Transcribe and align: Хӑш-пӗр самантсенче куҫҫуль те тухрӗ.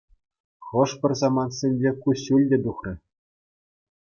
Хӑш-пӗр 0.67 1.11
самантсенче 1.21 1.91
куҫҫуль 2.07 2.45
те 2.55 2.61
тухрӗ. 2.65 2.93